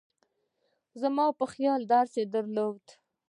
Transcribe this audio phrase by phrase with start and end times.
[1.01, 2.85] زما په خیال درس یې درلود.